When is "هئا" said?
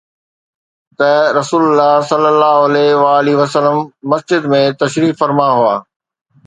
5.57-5.75